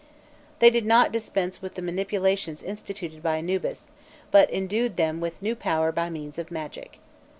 They 0.57 0.71
did 0.71 0.87
not 0.87 1.11
dispense 1.11 1.61
with 1.61 1.75
the 1.75 1.81
manipulations 1.83 2.63
instituted 2.63 3.21
by 3.21 3.37
Anubis, 3.37 3.91
but 4.31 4.51
endued 4.51 4.97
them 4.97 5.21
with 5.21 5.43
new 5.43 5.55
power 5.55 5.91
by 5.91 6.09
means 6.09 6.39
of 6.39 6.49
magic. 6.49 6.97